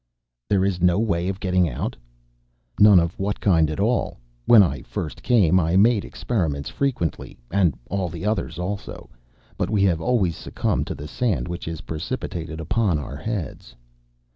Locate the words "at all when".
3.69-4.63